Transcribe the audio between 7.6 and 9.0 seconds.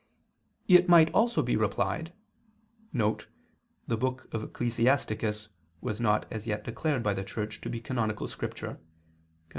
to be Canonical Scripture; Cf.